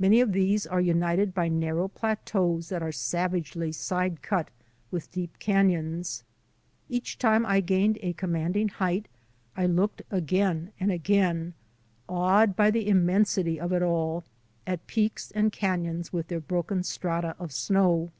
Many 0.00 0.20
of 0.20 0.32
these 0.32 0.66
are 0.66 0.80
united 0.80 1.32
by 1.32 1.46
narrow 1.46 1.86
plateaus 1.86 2.70
that 2.70 2.82
are 2.82 2.90
savagely 2.90 3.70
side 3.70 4.20
cut 4.20 4.48
with 4.90 5.12
deep 5.12 5.38
canons. 5.38 6.24
Each 6.88 7.16
time 7.16 7.46
I 7.46 7.60
gained 7.60 7.96
a 8.02 8.12
commanding 8.14 8.66
height 8.66 9.06
I 9.56 9.66
looked 9.66 10.02
again 10.10 10.72
and 10.80 10.90
again, 10.90 11.54
awed 12.08 12.56
by 12.56 12.72
the 12.72 12.88
immensity 12.88 13.60
of 13.60 13.72
it 13.72 13.82
all, 13.82 14.24
at 14.66 14.88
peaks 14.88 15.30
and 15.30 15.52
canons 15.52 16.12
with 16.12 16.26
their 16.26 16.40
broken 16.40 16.82
strata 16.82 17.36
of 17.38 17.52
snow. 17.52 18.10